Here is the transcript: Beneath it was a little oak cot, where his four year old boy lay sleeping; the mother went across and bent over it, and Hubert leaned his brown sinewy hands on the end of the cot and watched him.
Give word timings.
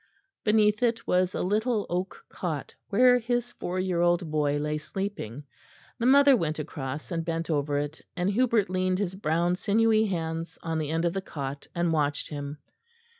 Beneath 0.43 0.81
it 0.81 1.05
was 1.05 1.35
a 1.35 1.43
little 1.43 1.85
oak 1.87 2.25
cot, 2.27 2.73
where 2.89 3.19
his 3.19 3.51
four 3.51 3.79
year 3.79 4.01
old 4.01 4.31
boy 4.31 4.57
lay 4.57 4.79
sleeping; 4.79 5.43
the 5.99 6.07
mother 6.07 6.35
went 6.35 6.57
across 6.57 7.11
and 7.11 7.23
bent 7.23 7.51
over 7.51 7.77
it, 7.77 8.01
and 8.17 8.31
Hubert 8.31 8.67
leaned 8.67 8.97
his 8.97 9.13
brown 9.13 9.55
sinewy 9.55 10.07
hands 10.07 10.57
on 10.63 10.79
the 10.79 10.89
end 10.89 11.05
of 11.05 11.13
the 11.13 11.21
cot 11.21 11.67
and 11.75 11.93
watched 11.93 12.29
him. 12.29 12.57